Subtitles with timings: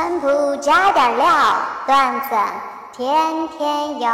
[0.00, 1.26] 陈铺加点料，
[1.84, 2.28] 段子
[2.96, 4.08] 天天有。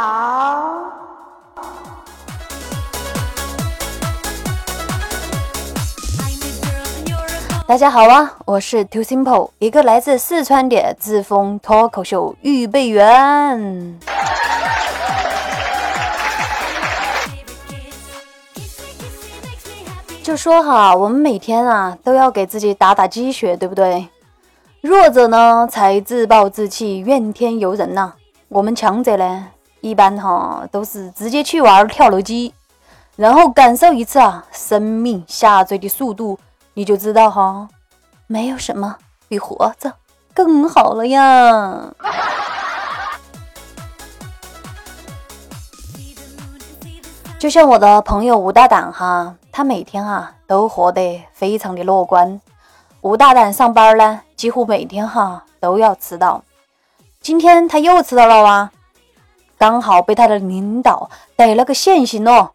[7.67, 13.99] 大家好啊，我是 Too Simple，一个来自四川的自封脱口秀预备员。
[20.23, 24.07] 就说哈，我们每天啊都要给自己打打鸡血，对不对？
[24.85, 28.13] 弱者呢才自暴自弃、怨天尤人呐。
[28.49, 29.47] 我们强者呢，
[29.81, 32.53] 一般哈都是直接去玩跳楼机，
[33.15, 36.37] 然后感受一次啊生命下坠的速度。
[36.75, 37.67] 你就知道哈，
[38.27, 39.91] 没有什么比活着
[40.35, 41.81] 更好了呀。
[47.39, 52.39] 就像我的朋友吴大胆哈，他每天啊都活得非常的乐观。
[53.05, 56.43] 吴大胆上班呢，几乎每天哈都要迟到。
[57.21, 58.71] 今天他又迟到了哇，
[59.59, 62.49] 刚好被他的领导逮了个现行哦，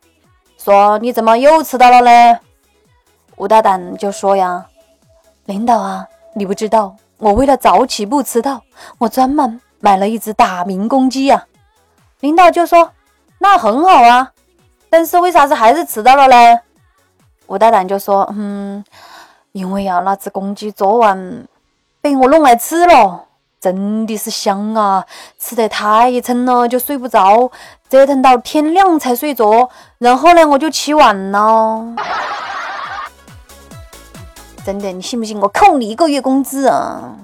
[0.58, 2.40] 说你怎么又迟到了呢？
[3.36, 4.66] 吴大胆就说呀
[5.46, 8.60] ：“领导啊，你不知道，我为了早起不迟到，
[8.98, 11.46] 我专门买了一只大明公鸡呀。”
[12.18, 12.90] 领导就说
[13.38, 14.32] ：“那很好啊，
[14.90, 16.58] 但是为啥子还是迟到了呢？”
[17.46, 18.84] 吴大胆就说：“嗯，
[19.52, 21.46] 因为呀，那只公鸡昨晚
[22.00, 23.24] 被我弄来吃了，
[23.60, 25.04] 真的是香啊，
[25.38, 27.50] 吃得太撑了，就睡不着，
[27.88, 31.94] 折腾到天亮才睡着，然后呢，我就起晚了。”
[34.64, 37.16] 真的，你信不信我扣你一个月工资啊？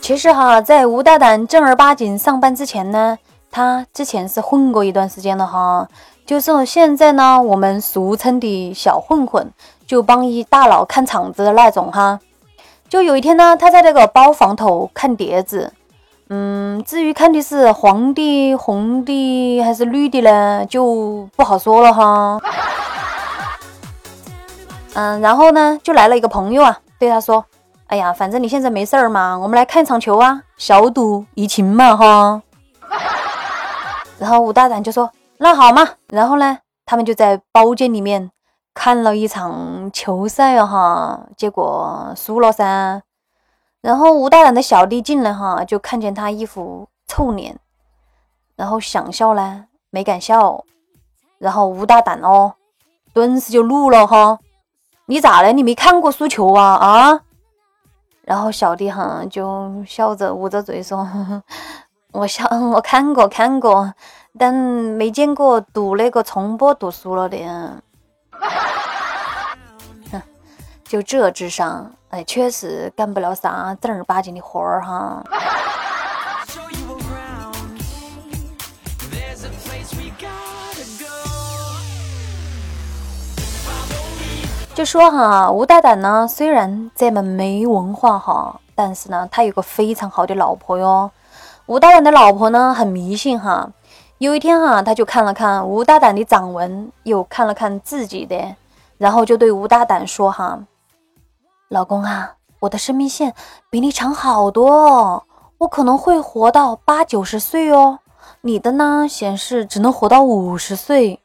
[0.00, 3.18] 其实哈，在吴大胆正儿八经上班之前呢，
[3.50, 5.88] 他之前是混过一段时间的哈，
[6.24, 9.50] 就是现在呢，我们俗称的小混混，
[9.86, 12.20] 就帮一大佬看场子的那种哈。
[12.88, 15.72] 就有一天呢，他在那个包房头看碟子。
[16.28, 22.38] 嗯，至于看的是黄的、红的还是绿的呢，就不好说了哈。
[24.94, 27.44] 嗯，然后呢，就来了一个朋友啊，对他说
[27.88, 32.42] ：“哎呀，反正你现在没事儿嘛，我们来看场球啊，小赌怡情嘛哈。”
[34.20, 35.10] 然后武大胆就说
[35.40, 38.30] ：“那好嘛。”然后呢，他们就在包间里面
[38.74, 43.02] 看了一场球赛啊哈，结果输了噻。
[43.80, 47.58] 然后吴大胆的小弟进来哈，就看见他一副臭脸，
[48.56, 50.64] 然后想笑呢，没敢笑。
[51.38, 52.52] 然后吴大胆哦，
[53.14, 54.38] 顿时就怒了哈，
[55.06, 55.50] 你咋了？
[55.52, 57.20] 你没看过输球啊啊？
[58.20, 61.08] 然后小弟哈就笑着捂着嘴说
[62.12, 63.94] ：“我想， 我看过看过，
[64.38, 67.38] 但没见过读那个重播读书了的。
[70.10, 70.20] ”哼，
[70.84, 71.90] 就这智商。
[72.10, 75.22] 哎，确实干不了啥正儿八经的活儿哈。
[84.74, 91.08] 就说哈，吴大胆呢，虽然这么没文化哈，但是呢，他有个非常好的老婆哟。
[91.70, 93.70] 吴大胆的老婆呢，很迷信哈。
[94.18, 98.56] 有一天哈，他就看了看吴大胆的掌纹，又看了看自己的，
[98.98, 100.58] 然后就对吴大胆说哈。
[101.68, 103.32] 老公啊，我的生命线
[103.70, 105.22] 比你长好多哦，
[105.58, 108.00] 我可能会活到八九十岁哦。
[108.40, 111.20] 你的呢，显示只能活到五十岁。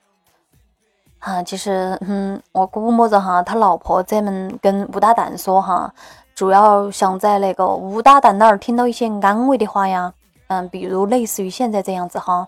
[1.18, 5.92] 啊，其实，嗯，我估摸着哈，他老婆这么跟吴大胆说哈，
[6.36, 10.14] 主要想在那个吴大胆那儿听到一些安慰的话呀。
[10.48, 12.48] 嗯，比如类似于现在这样子哈，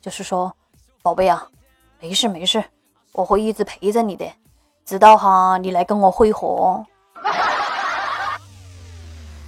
[0.00, 0.52] 就是说，
[1.02, 1.46] 宝贝啊，
[2.00, 2.64] 没事没事，
[3.12, 4.28] 我会一直陪着你的，
[4.84, 6.84] 直到哈你来跟我会合。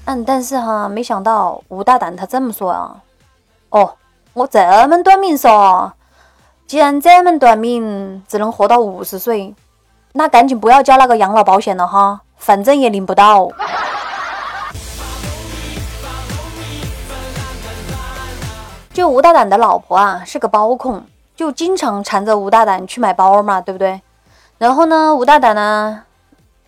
[0.04, 3.02] 嗯，但是哈，没想到吴大胆他这么说啊。
[3.70, 3.96] 哦，
[4.32, 5.90] 我这么短命嗦，
[6.66, 9.54] 既然这么短命，只能活到五十岁，
[10.12, 13.48] 那赶紧不要交那个养老保险了哈，反正也领不到。
[18.92, 21.02] 就吴大胆的老婆啊，是个包控，
[21.36, 24.02] 就经常缠着吴大胆去买包嘛，对不对？
[24.58, 26.02] 然后呢，吴大胆呢？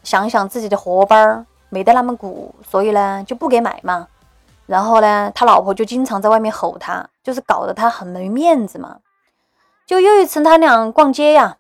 [0.04, 4.06] 想想自己的荷包没得那么鼓，所以呢就不给买嘛。
[4.66, 8.98] 然后呢，他老婆就经常在外面吼他，就是搞得他很没面子嘛。
[9.84, 11.56] 就又一次他俩逛街呀，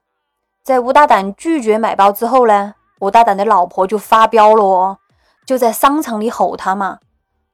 [0.62, 4.98] 在吴大胆拒绝买包之后呢，吴大胆的老婆就发飙了哦，
[5.44, 6.98] 就在商场里吼他嘛。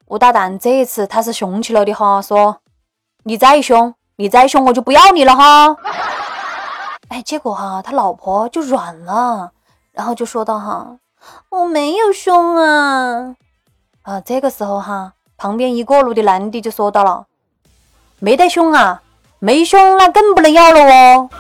[0.06, 2.58] 吴大胆这一次他是雄起了的哈，说
[3.28, 5.76] 你再凶，你再凶我就不要你了哈。
[7.08, 9.52] 哎，结果哈他老婆就软了。
[9.92, 10.96] 然后就说道：“哈，
[11.50, 13.36] 我没有凶啊。”
[14.00, 17.26] 啊，这个时候哈，旁边一过路的男的就说到了
[18.18, 19.02] ：“没得凶啊，
[19.40, 21.28] 没凶那更不能要了哦。”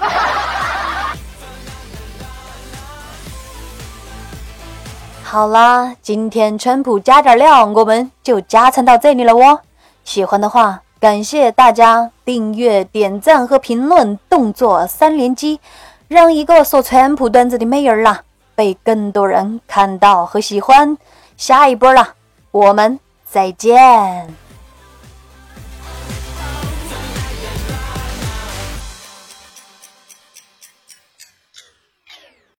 [5.24, 9.60] 好啦，今天川普加点料，我们就加餐到这里了哦。
[10.04, 15.60] 喜欢的话，感谢大家订阅、点赞和评论，动作三连击，
[16.08, 18.22] 让一个说川普段子的妹儿啦
[18.56, 20.98] 被更多人看到和喜欢。
[21.36, 22.14] 下一波啦，
[22.50, 22.98] 我们
[23.30, 24.47] 再见。